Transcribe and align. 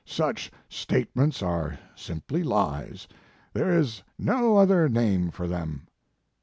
Such 0.03 0.49
statements 0.67 1.43
are 1.43 1.77
simply 1.95 2.41
lies 2.41 3.07
there 3.53 3.77
is 3.77 4.01
no 4.17 4.57
other 4.57 4.89
name 4.89 5.29
for 5.29 5.47
them. 5.47 5.85